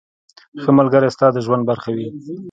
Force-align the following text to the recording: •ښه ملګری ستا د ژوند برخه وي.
•ښه 0.61 0.71
ملګری 0.79 1.09
ستا 1.15 1.27
د 1.33 1.37
ژوند 1.45 1.63
برخه 1.69 1.89
وي. 1.95 2.07